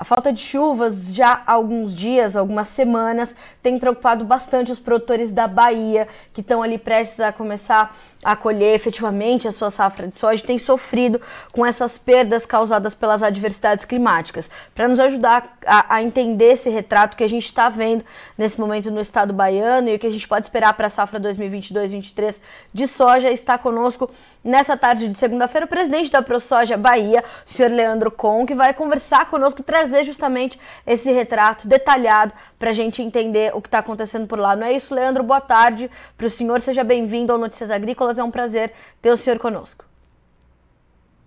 [0.00, 5.30] A falta de chuvas já há alguns dias, algumas semanas, tem preocupado bastante os produtores
[5.30, 7.94] da Bahia, que estão ali prestes a começar
[8.24, 11.20] a colher efetivamente a sua safra de soja, tem sofrido
[11.52, 14.50] com essas perdas causadas pelas adversidades climáticas.
[14.74, 18.02] Para nos ajudar a, a, entender esse retrato que a gente está vendo
[18.38, 21.20] nesse momento no estado baiano e o que a gente pode esperar para a safra
[21.20, 22.36] 2022-23
[22.72, 24.10] de soja, está conosco
[24.42, 28.72] nessa tarde de segunda-feira o presidente da ProSoja Bahia, o senhor Leandro Com, que vai
[28.72, 34.26] conversar conosco, trazer justamente esse retrato detalhado para a gente entender o que está acontecendo
[34.26, 34.56] por lá.
[34.56, 35.22] Não é isso, Leandro?
[35.22, 39.16] Boa tarde para o senhor, seja bem-vindo ao Notícias Agrícolas, é um prazer ter o
[39.16, 39.84] senhor conosco.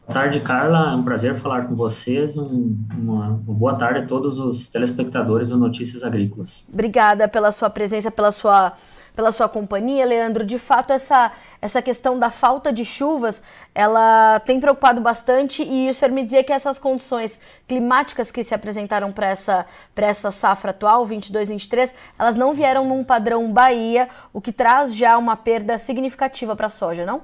[0.05, 0.91] Boa tarde, Carla.
[0.91, 2.35] É um prazer falar com vocês.
[2.35, 6.67] Um, uma, uma, boa tarde a todos os telespectadores do Notícias Agrícolas.
[6.71, 8.73] Obrigada pela sua presença, pela sua
[9.15, 10.45] pela sua companhia, Leandro.
[10.45, 11.31] De fato, essa,
[11.61, 13.41] essa questão da falta de chuvas,
[13.73, 18.53] ela tem preocupado bastante e o senhor me dizia que essas condições climáticas que se
[18.53, 24.51] apresentaram para essa, essa safra atual, 22-23, elas não vieram num padrão Bahia, o que
[24.51, 27.21] traz já uma perda significativa para a soja, não?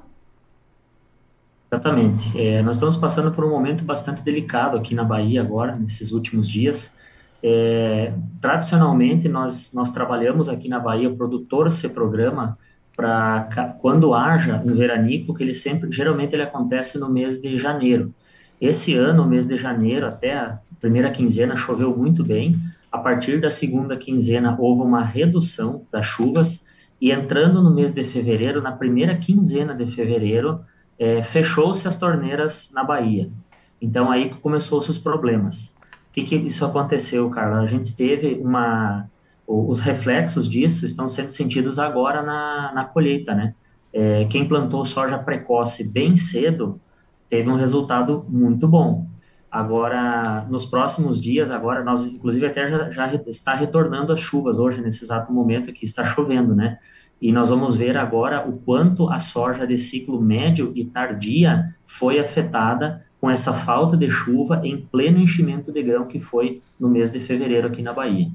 [1.72, 2.40] Exatamente.
[2.40, 6.50] É, nós estamos passando por um momento bastante delicado aqui na Bahia agora, nesses últimos
[6.50, 6.98] dias.
[7.42, 12.58] É, tradicionalmente, nós, nós trabalhamos aqui na Bahia, o produtor se programa
[12.96, 18.14] para quando haja um veranico, que ele sempre, geralmente ele acontece no mês de janeiro.
[18.60, 22.60] Esse ano, o mês de janeiro, até a primeira quinzena, choveu muito bem.
[22.92, 26.66] A partir da segunda quinzena, houve uma redução das chuvas.
[27.00, 30.60] E entrando no mês de fevereiro, na primeira quinzena de fevereiro,
[30.98, 33.30] é, fechou-se as torneiras na Bahia.
[33.82, 35.79] Então, aí começou os problemas
[36.12, 37.62] que, que isso aconteceu, Carla?
[37.62, 39.10] A gente teve uma.
[39.46, 43.56] Os reflexos disso estão sendo sentidos agora na, na colheita, né?
[43.92, 46.80] É, quem plantou soja precoce bem cedo
[47.28, 49.08] teve um resultado muito bom.
[49.52, 54.80] Agora, nos próximos dias, agora nós, inclusive, até já, já está retornando as chuvas hoje,
[54.80, 56.78] nesse exato momento que está chovendo, né?
[57.20, 62.20] E nós vamos ver agora o quanto a soja de ciclo médio e tardia foi
[62.20, 67.12] afetada com essa falta de chuva em pleno enchimento de grão que foi no mês
[67.12, 68.30] de fevereiro aqui na Bahia.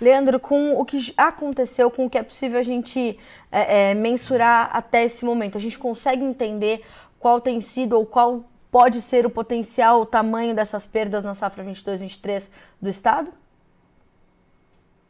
[0.00, 3.18] Leandro, com o que aconteceu, com o que é possível a gente
[3.52, 6.82] é, é, mensurar até esse momento, a gente consegue entender
[7.18, 11.64] qual tem sido ou qual pode ser o potencial, o tamanho dessas perdas na safra
[11.64, 12.48] 22-23
[12.80, 13.30] do Estado?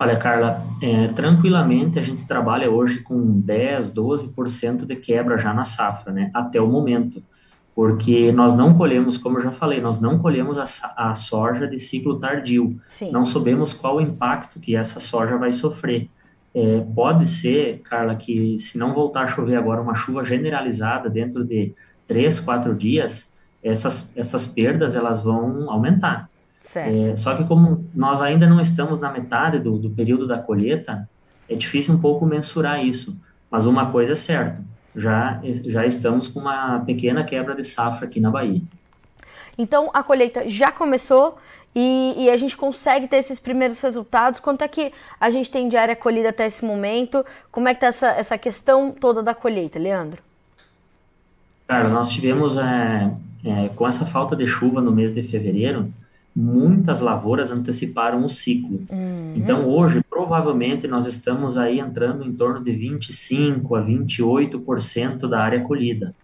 [0.03, 5.63] Olha, Carla, é, tranquilamente a gente trabalha hoje com 10, 12% de quebra já na
[5.63, 6.31] safra, né?
[6.33, 7.23] Até o momento
[7.75, 10.65] porque nós não colhemos, como eu já falei, nós não colhemos a,
[10.97, 12.79] a soja de ciclo tardio.
[12.89, 13.11] Sim.
[13.11, 16.09] Não sabemos qual o impacto que essa soja vai sofrer.
[16.53, 21.45] É, pode ser, Carla, que se não voltar a chover agora uma chuva generalizada dentro
[21.45, 21.73] de
[22.07, 23.33] três, quatro dias,
[23.63, 26.29] essas, essas perdas elas vão aumentar.
[27.13, 31.09] É, só que como nós ainda não estamos na metade do, do período da colheita,
[31.49, 33.21] é difícil um pouco mensurar isso.
[33.51, 34.63] Mas uma coisa é certa,
[34.95, 38.63] já, já estamos com uma pequena quebra de safra aqui na Bahia.
[39.57, 41.39] Então a colheita já começou
[41.75, 44.41] e, e, a gente consegue ter esses primeiros resultados.
[44.41, 47.25] Quanto é que a gente tem de área colhida até esse momento?
[47.53, 50.21] Como é que está essa, essa questão toda da colheita, Leandro?
[51.69, 53.13] Cara, nós tivemos, é,
[53.45, 55.93] é, com essa falta de chuva no mês de fevereiro,
[56.35, 58.81] muitas lavouras anteciparam o ciclo.
[58.91, 59.35] Uhum.
[59.37, 65.61] Então, hoje, provavelmente, nós estamos aí entrando em torno de 25% a 28% da área
[65.61, 66.15] colhida.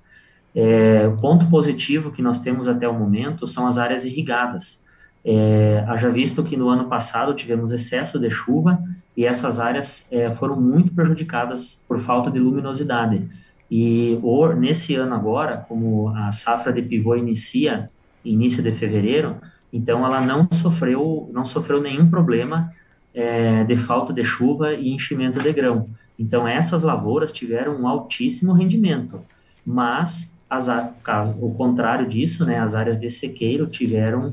[0.54, 4.84] É, o ponto positivo que nós temos até o momento são as áreas irrigadas.
[5.24, 8.78] É, haja visto que no ano passado tivemos excesso de chuva
[9.16, 13.26] e essas áreas é, foram muito prejudicadas por falta de luminosidade.
[13.70, 17.88] E or, nesse ano agora, como a safra de pivô inicia
[18.22, 19.36] início de fevereiro,
[19.72, 22.70] então ela não sofreu, não sofreu nenhum problema
[23.16, 25.88] é, de falta de chuva e enchimento de grão.
[26.18, 29.20] Então essas lavouras tiveram um altíssimo rendimento,
[29.64, 30.68] mas as,
[31.02, 34.26] caso, o contrário disso, né, as áreas de sequeiro tiveram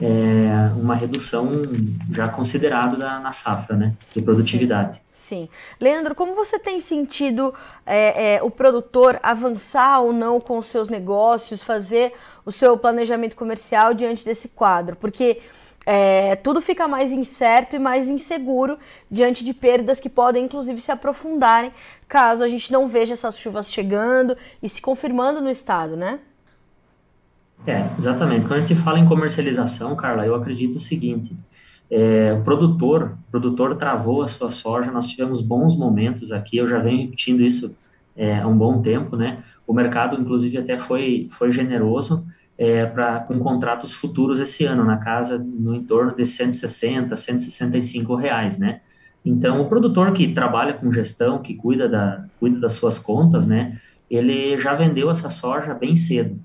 [0.00, 1.48] é, uma redução
[2.10, 5.00] já considerável na safra, né, de produtividade.
[5.30, 5.48] Sim.
[5.80, 7.54] Leandro, como você tem sentido
[7.86, 12.14] é, é, o produtor avançar ou não com os seus negócios, fazer
[12.44, 14.96] o seu planejamento comercial diante desse quadro?
[14.96, 15.40] Porque
[15.86, 18.78] é, tudo fica mais incerto e mais inseguro
[19.10, 21.72] diante de perdas que podem, inclusive, se aprofundarem
[22.08, 26.18] caso a gente não veja essas chuvas chegando e se confirmando no estado, né?
[27.66, 28.46] É, exatamente.
[28.46, 31.36] Quando a gente fala em comercialização, Carla, eu acredito o seguinte:
[31.90, 36.66] é, o produtor, o produtor travou a sua soja, nós tivemos bons momentos aqui, eu
[36.66, 37.76] já venho repetindo isso
[38.16, 39.42] é, há um bom tempo, né?
[39.66, 42.26] O mercado, inclusive, até foi, foi generoso.
[42.60, 48.58] É, pra, com contratos futuros esse ano, na casa no entorno de 160, 165 reais,
[48.58, 48.82] né?
[49.24, 53.78] Então, o produtor que trabalha com gestão, que cuida, da, cuida das suas contas, né,
[54.10, 56.38] ele já vendeu essa soja bem cedo.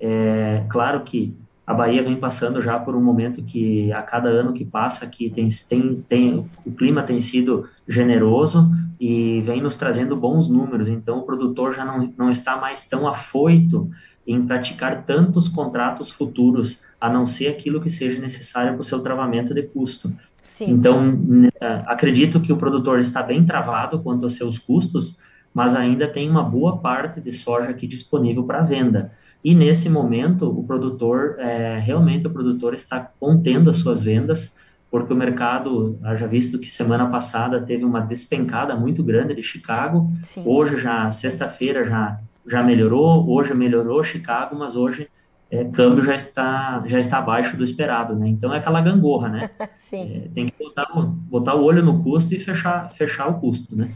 [0.00, 1.36] É, claro que
[1.68, 5.28] a Bahia vem passando já por um momento que a cada ano que passa aqui
[5.28, 11.18] tem, tem, tem o clima tem sido generoso e vem nos trazendo bons números, então
[11.18, 13.90] o produtor já não, não está mais tão afoito
[14.26, 19.02] em praticar tantos contratos futuros, a não ser aquilo que seja necessário para o seu
[19.02, 20.10] travamento de custo.
[20.38, 20.70] Sim.
[20.70, 21.50] Então, né,
[21.84, 25.18] acredito que o produtor está bem travado quanto aos seus custos,
[25.52, 29.12] mas ainda tem uma boa parte de soja aqui disponível para venda.
[29.42, 34.56] E nesse momento, o produtor, é, realmente o produtor está contendo as suas vendas,
[34.90, 40.02] porque o mercado, já visto que semana passada teve uma despencada muito grande de Chicago,
[40.24, 40.42] Sim.
[40.44, 45.08] hoje já, sexta-feira já, já melhorou, hoje melhorou Chicago, mas hoje
[45.50, 48.28] é, câmbio já está já está abaixo do esperado, né?
[48.28, 49.50] Então é aquela gangorra, né?
[49.90, 53.90] É, tem que botar, botar o olho no custo e fechar, fechar o custo, né?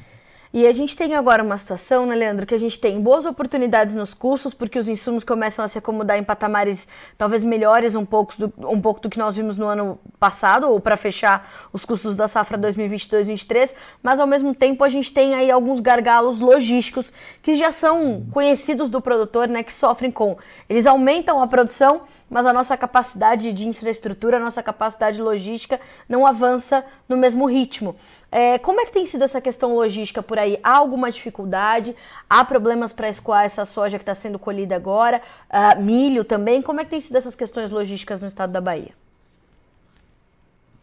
[0.55, 3.95] E a gente tem agora uma situação, né, Leandro, que a gente tem boas oportunidades
[3.95, 8.35] nos custos, porque os insumos começam a se acomodar em patamares talvez melhores um pouco
[8.37, 12.15] do, um pouco do que nós vimos no ano passado, ou para fechar os custos
[12.15, 17.11] da safra 2022-2023, mas ao mesmo tempo a gente tem aí alguns gargalos logísticos
[17.43, 20.37] que já são conhecidos do produtor, né, que sofrem com.
[20.69, 22.03] Eles aumentam a produção,
[22.33, 27.95] mas a nossa capacidade de infraestrutura, a nossa capacidade logística não avança no mesmo ritmo.
[28.31, 30.59] É, como é que tem sido essa questão logística por aí?
[30.65, 31.95] Há alguma dificuldade?
[32.31, 35.21] Há problemas para escoar essa soja que está sendo colhida agora?
[35.51, 36.63] Uh, milho também?
[36.63, 38.93] Como é que tem sido essas questões logísticas no estado da Bahia?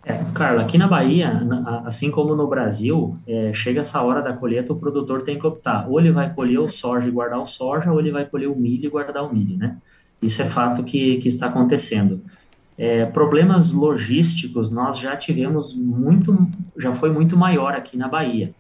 [0.06, 1.32] É, Carla, aqui na Bahia,
[1.84, 5.90] assim como no Brasil, é, chega essa hora da colheita, o produtor tem que optar.
[5.90, 8.56] Ou ele vai colher o soja e guardar o soja, ou ele vai colher o
[8.56, 9.78] milho e guardar o milho, né?
[10.22, 12.22] Isso é fato que, que está acontecendo.
[12.78, 18.54] É, problemas logísticos nós já tivemos muito, já foi muito maior aqui na Bahia.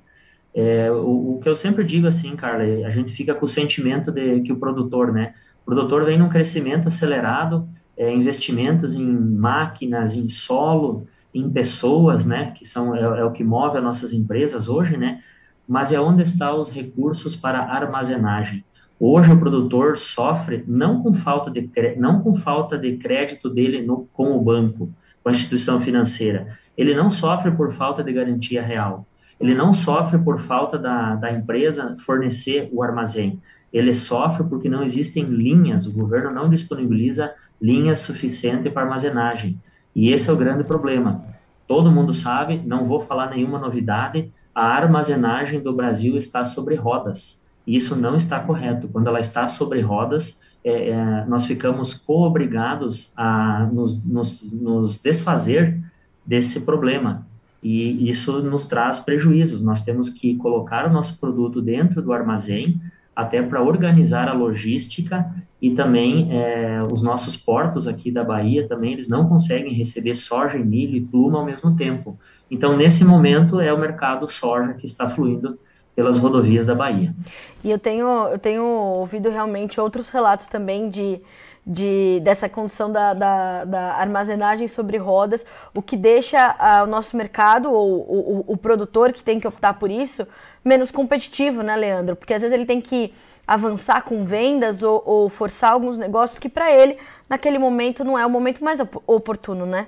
[0.54, 3.48] É, o, o, que eu sempre digo assim, Carla, é, a gente fica com o
[3.48, 5.34] sentimento de que o produtor, né?
[5.62, 12.52] O produtor vem num crescimento acelerado, é, investimentos em máquinas, em solo, em pessoas, né?
[12.52, 15.20] Que são é, é o que move as nossas empresas hoje, né?
[15.68, 18.66] Mas é onde estão os recursos para armazenagem.
[19.00, 24.10] Hoje o produtor sofre não com falta de, não com falta de crédito dele no,
[24.12, 24.90] com o banco,
[25.24, 26.58] com a instituição financeira.
[26.78, 29.08] Ele não sofre por falta de garantia real.
[29.40, 33.40] Ele não sofre por falta da, da empresa fornecer o armazém.
[33.72, 39.58] Ele sofre porque não existem linhas, o governo não disponibiliza linhas suficientes para armazenagem.
[39.96, 41.24] E esse é o grande problema.
[41.66, 47.48] Todo mundo sabe, não vou falar nenhuma novidade, a armazenagem do Brasil está sobre rodas.
[47.66, 48.88] E isso não está correto.
[48.88, 55.80] Quando ela está sobre rodas, é, é, nós ficamos co-obrigados a nos, nos, nos desfazer
[56.26, 57.28] desse problema.
[57.62, 59.62] E isso nos traz prejuízos.
[59.62, 62.80] Nós temos que colocar o nosso produto dentro do armazém,
[63.16, 65.30] até para organizar a logística
[65.62, 70.58] e também é, os nossos portos aqui da Bahia também eles não conseguem receber soja
[70.58, 72.18] milho e pluma ao mesmo tempo.
[72.50, 75.60] Então nesse momento é o mercado soja que está fluindo
[76.00, 77.14] pelas rodovias da Bahia.
[77.62, 81.20] E eu tenho, eu tenho ouvido realmente outros relatos também de,
[81.68, 85.46] de dessa condição da, da, da armazenagem sobre rodas,
[85.76, 89.92] o que deixa o nosso mercado, ou o, o, produtor que tem que optar por
[89.92, 90.26] isso,
[90.64, 92.16] menos competitivo, né, Leandro?
[92.16, 93.14] Porque às vezes ele tem que
[93.46, 96.98] avançar com vendas ou, ou forçar alguns negócios que para ele,
[97.28, 99.88] naquele momento, não é o momento mais oportuno, né?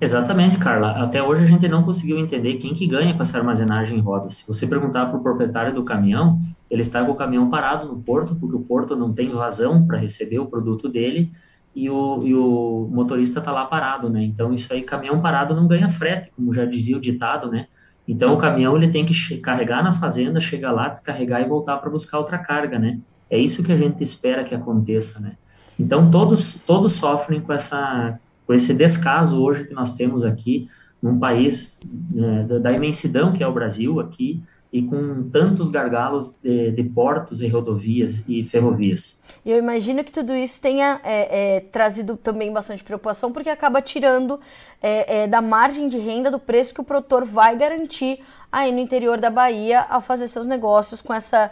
[0.00, 0.90] Exatamente, Carla.
[1.02, 4.38] Até hoje a gente não conseguiu entender quem que ganha com essa armazenagem em rodas.
[4.38, 8.02] Se você perguntar para o proprietário do caminhão, ele está com o caminhão parado no
[8.02, 11.30] porto, porque o porto não tem vazão para receber o produto dele
[11.74, 14.22] e o, e o motorista está lá parado, né?
[14.22, 17.66] Então, isso aí, caminhão parado não ganha frete, como já dizia o ditado, né?
[18.06, 21.90] Então, o caminhão ele tem que carregar na fazenda, chegar lá, descarregar e voltar para
[21.90, 23.00] buscar outra carga, né?
[23.30, 25.32] É isso que a gente espera que aconteça, né?
[25.78, 30.68] Então, todos, todos sofrem com essa, com esse descaso hoje que nós temos aqui
[31.02, 31.78] num país
[32.10, 37.40] né, da, imensidão que é o Brasil aqui e com tantos gargalos de, de portos
[37.42, 39.22] e rodovias e ferrovias.
[39.44, 43.80] E eu imagino que tudo isso tenha é, é, trazido também bastante preocupação, porque acaba
[43.80, 44.40] tirando
[44.82, 48.18] é, é, da margem de renda do preço que o produtor vai garantir
[48.50, 51.50] aí no interior da Bahia ao fazer seus negócios com essa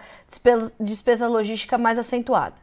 [0.81, 2.62] despesa logística mais acentuada.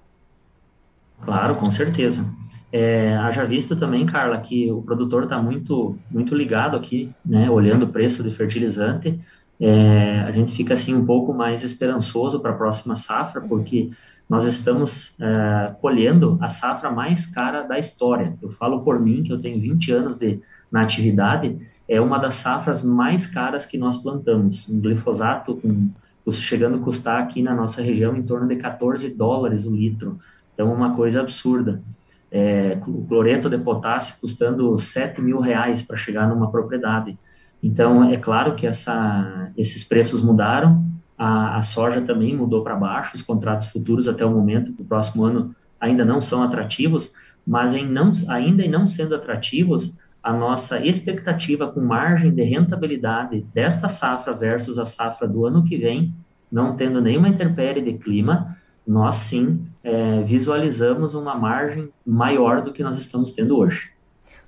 [1.22, 2.26] Claro, com certeza.
[2.72, 7.84] É, haja visto também, Carla, que o produtor está muito, muito ligado aqui, né, olhando
[7.84, 9.20] o preço de fertilizante,
[9.60, 13.90] é, a gente fica assim um pouco mais esperançoso para a próxima safra, porque
[14.30, 18.38] nós estamos é, colhendo a safra mais cara da história.
[18.42, 20.40] Eu falo por mim, que eu tenho 20 anos de,
[20.72, 21.58] na atividade,
[21.88, 24.70] é uma das safras mais caras que nós plantamos.
[24.70, 25.90] Um glifosato com,
[26.32, 30.20] chegando a custar aqui na nossa região em torno de 14 dólares o litro.
[30.60, 31.82] Então, uma coisa absurda.
[32.30, 37.18] É, o cloreto de potássio custando 7 mil reais para chegar numa propriedade.
[37.64, 40.86] Então, é claro que essa, esses preços mudaram,
[41.18, 44.86] a, a soja também mudou para baixo, os contratos futuros até o momento, para o
[44.86, 47.14] próximo ano, ainda não são atrativos,
[47.48, 53.46] mas em não, ainda em não sendo atrativos, a nossa expectativa com margem de rentabilidade
[53.54, 56.14] desta safra versus a safra do ano que vem,
[56.52, 58.58] não tendo nenhuma intempérie de clima,
[58.90, 63.92] nós sim é, visualizamos uma margem maior do que nós estamos tendo hoje.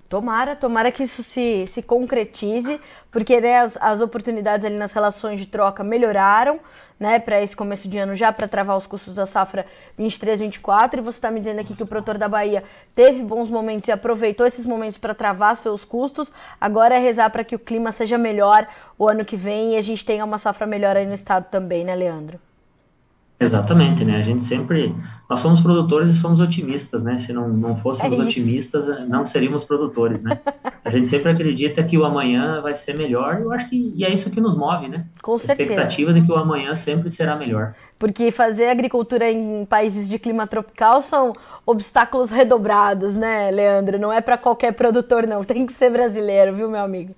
[0.10, 2.82] Tomara, tomara que isso se, se concretize,
[3.12, 6.60] porque né, as, as oportunidades ali nas relações de troca melhoraram,
[7.00, 11.00] né, para esse começo de ano já para travar os custos da safra 23, 24,
[11.00, 12.64] e você está me dizendo aqui que o produtor da Bahia
[12.96, 17.44] teve bons momentos e aproveitou esses momentos para travar seus custos, agora é rezar para
[17.44, 18.68] que o clima seja melhor
[18.98, 21.86] o ano que vem e a gente tenha uma safra melhor aí no estado também,
[21.86, 22.40] né, Leandro?
[23.42, 24.18] Exatamente, né?
[24.18, 24.94] A gente sempre.
[25.28, 27.18] Nós somos produtores e somos otimistas, né?
[27.18, 30.40] Se não, não fôssemos é otimistas, eh, não seríamos produtores, né?
[30.86, 33.94] A gente sempre acredita que o amanhã vai ser melhor, eu acho que.
[33.96, 35.08] E é isso que nos move, né?
[35.24, 35.60] Com certeza.
[35.60, 37.74] A expectativa de que o amanhã sempre será melhor.
[37.98, 41.34] Porque fazer agricultura em países de clima tropical são
[41.66, 43.98] obstáculos redobrados, né, Leandro?
[43.98, 45.44] Não é para qualquer produtor, não.
[45.44, 47.16] Tem que ser brasileiro, viu, meu amigo?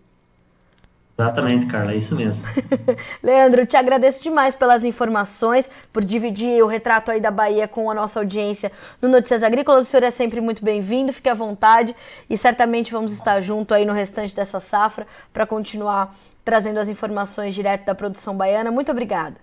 [1.16, 2.48] Exatamente, Carla, é isso mesmo.
[3.22, 7.94] Leandro, te agradeço demais pelas informações, por dividir o retrato aí da Bahia com a
[7.94, 9.88] nossa audiência no Notícias Agrícolas.
[9.88, 11.96] O senhor é sempre muito bem-vindo, fique à vontade
[12.28, 17.54] e certamente vamos estar junto aí no restante dessa safra para continuar trazendo as informações
[17.54, 18.72] direto da produção baiana.
[18.72, 19.36] Muito obrigada.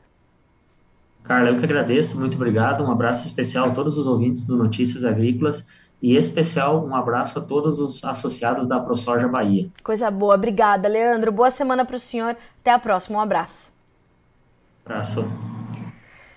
[1.23, 2.83] Carla, eu que agradeço, muito obrigado.
[2.83, 5.69] Um abraço especial a todos os ouvintes do Notícias Agrícolas
[6.03, 9.69] e especial um abraço a todos os associados da ProSoja Bahia.
[9.83, 11.31] Coisa boa, obrigada, Leandro.
[11.31, 12.37] Boa semana para o senhor.
[12.61, 13.19] Até a próxima.
[13.19, 13.73] Um abraço.
[14.85, 15.60] Abraço.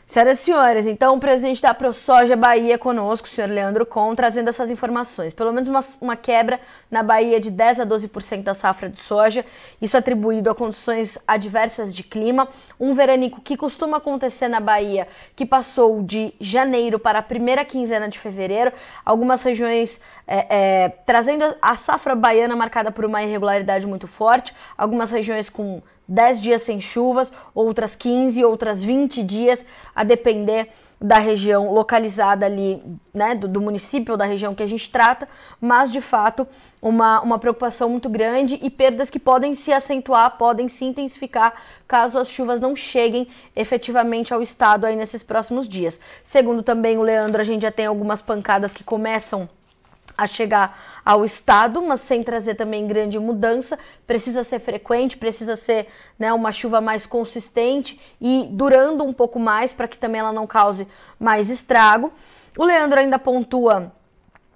[0.06, 4.50] Senhoras e senhores, então o presidente da ProSoja Bahia conosco, o senhor Leandro Com, trazendo
[4.50, 5.34] essas informações.
[5.34, 6.60] Pelo menos uma, uma quebra
[6.92, 9.46] na Bahia de 10 a 12% da safra de soja,
[9.82, 12.50] isso atribuído a condições adversas de clima.
[12.78, 18.10] Um veranico que costuma acontecer na Bahia, que passou de janeiro para a primeira quinzena
[18.10, 18.74] de fevereiro.
[19.06, 20.46] Algumas regiões é,
[20.84, 26.42] é, trazendo a safra baiana marcada por uma irregularidade muito forte, algumas regiões com 10
[26.42, 30.70] dias sem chuvas, outras 15, outras 20 dias, a depender
[31.04, 32.82] da região localizada ali,
[33.14, 35.28] né, do, do, município ou da região que a gente trata,
[35.60, 36.48] mas de fato
[36.82, 41.56] uma, uma preocupação muito grande e perdas que podem se acentuar, podem se intensificar
[41.86, 46.00] caso as chuvas não cheguem efetivamente ao estado aí nesses próximos dias.
[46.24, 49.50] Segundo também o Leandro, a gente já tem algumas pancadas que começam
[50.18, 53.78] a chegar ao Estado, mas sem trazer também grande mudança.
[54.08, 59.74] Precisa ser frequente, precisa ser né, uma chuva mais consistente e durando um pouco mais
[59.74, 60.88] para que também ela não cause
[61.20, 62.12] mais estrago.
[62.58, 63.92] O Leandro ainda pontua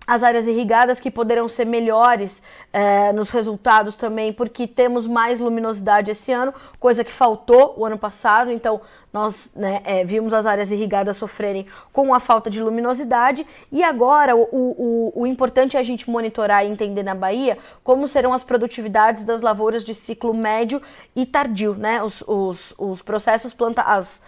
[0.08, 6.10] as áreas irrigadas que poderão ser melhores é, nos resultados também, porque temos mais luminosidade
[6.10, 8.50] esse ano, coisa que faltou o ano passado.
[8.50, 8.80] Então,
[9.12, 13.46] nós né, é, vimos as áreas irrigadas sofrerem com a falta de luminosidade.
[13.70, 18.08] E agora, o, o, o importante é a gente monitorar e entender na Bahia como
[18.08, 20.82] serão as produtividades das lavouras de ciclo médio
[21.16, 22.02] e tardio, né?
[22.02, 24.22] Os, os, os processos planta as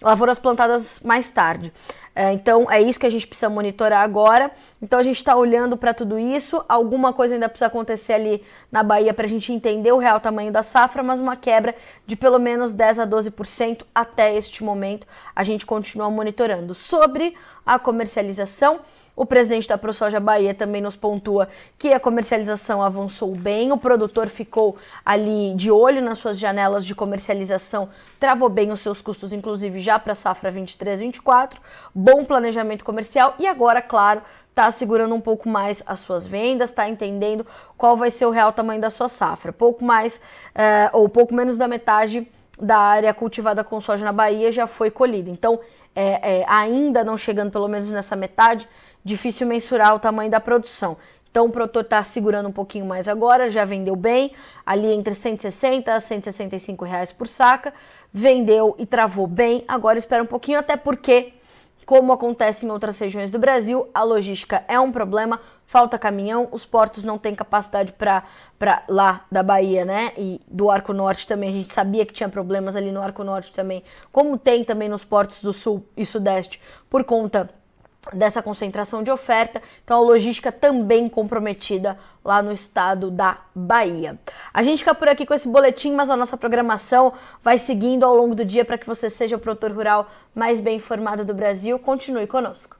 [0.00, 1.72] lavouras plantadas mais tarde.
[2.18, 4.50] É, então é isso que a gente precisa monitorar agora.
[4.80, 6.64] Então a gente está olhando para tudo isso.
[6.66, 8.42] Alguma coisa ainda precisa acontecer ali
[8.72, 11.74] na Bahia para a gente entender o real tamanho da safra, mas uma quebra
[12.06, 15.06] de pelo menos 10 a 12% até este momento.
[15.34, 16.74] A gente continua monitorando.
[16.74, 18.80] Sobre a comercialização,
[19.16, 24.28] o presidente da ProSoja Bahia também nos pontua que a comercialização avançou bem, o produtor
[24.28, 27.88] ficou ali de olho nas suas janelas de comercialização,
[28.20, 31.54] travou bem os seus custos, inclusive já para a safra 23-24,
[31.94, 34.20] bom planejamento comercial e agora, claro,
[34.50, 37.46] está segurando um pouco mais as suas vendas, está entendendo
[37.76, 39.52] qual vai ser o real tamanho da sua safra.
[39.52, 40.20] Pouco mais,
[40.54, 42.26] é, ou pouco menos da metade
[42.58, 45.30] da área cultivada com soja na Bahia já foi colhida.
[45.30, 45.60] Então,
[45.94, 48.66] é, é, ainda não chegando pelo menos nessa metade,
[49.06, 50.96] difícil mensurar o tamanho da produção.
[51.30, 54.32] Então o produtor está segurando um pouquinho mais agora, já vendeu bem,
[54.64, 57.72] ali entre 160 a 165 reais por saca,
[58.12, 59.62] vendeu e travou bem.
[59.68, 61.34] Agora espera um pouquinho, até porque,
[61.84, 65.40] como acontece em outras regiões do Brasil, a logística é um problema.
[65.66, 68.22] falta caminhão, os portos não têm capacidade para
[68.88, 70.12] lá da Bahia, né?
[70.16, 73.52] E do Arco Norte também, a gente sabia que tinha problemas ali no Arco Norte
[73.52, 77.50] também, como tem também nos portos do Sul e Sudeste, por conta
[78.12, 84.18] dessa concentração de oferta, então a logística também comprometida lá no estado da Bahia.
[84.52, 88.14] A gente fica por aqui com esse boletim, mas a nossa programação vai seguindo ao
[88.14, 91.78] longo do dia para que você seja o produtor rural mais bem informado do Brasil.
[91.78, 92.76] Continue conosco.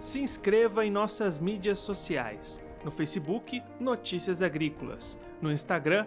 [0.00, 2.60] Se inscreva em nossas mídias sociais.
[2.84, 5.20] No Facebook, Notícias Agrícolas.
[5.40, 6.06] No Instagram,